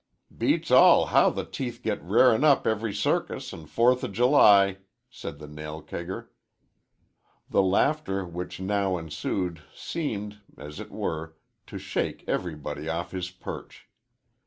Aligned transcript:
"Beats 0.35 0.71
all 0.71 1.05
how 1.13 1.29
the 1.29 1.45
teeth 1.45 1.83
git 1.83 1.99
t' 2.01 2.05
rairin' 2.07 2.43
up 2.43 2.65
ev'ry 2.65 2.91
circus 2.91 3.53
an' 3.53 3.67
Fourth 3.67 4.03
o' 4.03 4.07
July," 4.07 4.79
said 5.11 5.37
the 5.37 5.47
nail 5.47 5.79
kegger. 5.79 6.29
The 7.51 7.61
laughter 7.61 8.25
which 8.25 8.59
now 8.59 8.97
ensued 8.97 9.61
seemed, 9.75 10.39
as 10.57 10.79
it 10.79 10.89
were, 10.89 11.35
to 11.67 11.77
shake 11.77 12.23
everybody 12.27 12.89
off 12.89 13.11
his 13.11 13.29
perch. 13.29 13.89